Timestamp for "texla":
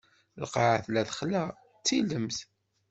1.09-1.43